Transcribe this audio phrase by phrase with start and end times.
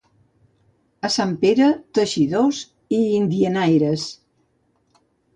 [1.09, 1.67] A Sant Pere,
[1.97, 2.61] teixidors
[2.99, 4.07] i indianaires.